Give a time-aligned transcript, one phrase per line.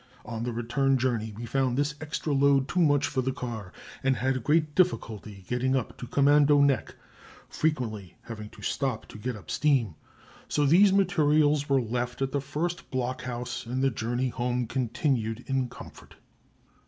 [0.25, 4.15] "On the return journey we found this extra load too much for the car, and
[4.15, 6.95] had great difficulty getting up to Commando Nek,
[7.47, 9.93] frequently having to stop to get up steam,
[10.47, 15.69] so these materials were left at the first blockhouse, and the journey home continued in
[15.69, 16.15] comfort.